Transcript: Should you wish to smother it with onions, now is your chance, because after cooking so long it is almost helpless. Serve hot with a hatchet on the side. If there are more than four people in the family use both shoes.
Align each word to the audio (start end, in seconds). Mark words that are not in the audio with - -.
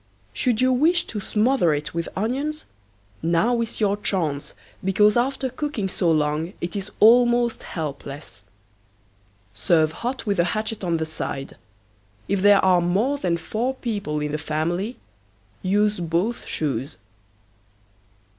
Should 0.33 0.61
you 0.61 0.73
wish 0.73 1.05
to 1.05 1.19
smother 1.19 1.75
it 1.75 1.93
with 1.93 2.09
onions, 2.15 2.65
now 3.21 3.61
is 3.61 3.79
your 3.79 3.95
chance, 3.95 4.55
because 4.83 5.15
after 5.15 5.47
cooking 5.47 5.87
so 5.89 6.09
long 6.09 6.53
it 6.59 6.75
is 6.75 6.89
almost 6.99 7.61
helpless. 7.61 8.41
Serve 9.53 9.91
hot 9.91 10.25
with 10.25 10.39
a 10.39 10.43
hatchet 10.57 10.83
on 10.83 10.97
the 10.97 11.05
side. 11.05 11.55
If 12.27 12.41
there 12.41 12.65
are 12.65 12.81
more 12.81 13.19
than 13.19 13.37
four 13.37 13.75
people 13.75 14.21
in 14.21 14.31
the 14.31 14.39
family 14.39 14.97
use 15.61 15.99
both 15.99 16.47
shoes. 16.47 16.97